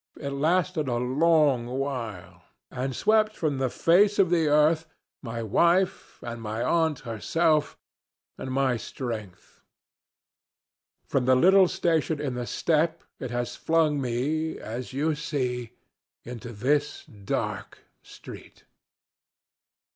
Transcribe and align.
It 0.19 0.31
lasted 0.31 0.87
a 0.87 0.95
long 0.97 1.67
while, 1.67 2.41
and 2.71 2.95
swept 2.95 3.35
from 3.35 3.59
the 3.59 3.69
face 3.69 4.17
of 4.17 4.31
the 4.31 4.47
earth 4.47 4.87
my 5.21 5.43
wife 5.43 6.17
and 6.23 6.41
my 6.41 6.63
aunt 6.63 7.01
herself 7.01 7.77
and 8.35 8.49
my 8.51 8.77
strength. 8.77 9.61
From 11.07 11.25
the 11.25 11.35
little 11.35 11.67
station 11.67 12.19
in 12.19 12.33
the 12.33 12.47
steppe 12.47 13.03
it 13.19 13.29
has 13.29 13.55
flung 13.55 14.01
me, 14.01 14.57
as 14.57 14.91
you 14.91 15.13
see, 15.13 15.73
into 16.23 16.51
this 16.51 17.05
dark 17.05 17.77
street. 18.01 18.63